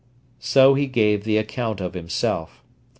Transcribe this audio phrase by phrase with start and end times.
[0.39, 2.63] So he gave the account of himself.